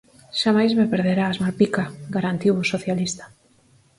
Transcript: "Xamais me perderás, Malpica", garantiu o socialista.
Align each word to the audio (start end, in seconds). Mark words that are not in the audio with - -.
"Xamais 0.41 0.71
me 0.79 0.85
perderás, 0.93 1.35
Malpica", 1.43 1.83
garantiu 2.15 2.53
o 2.61 2.67
socialista. 2.73 3.25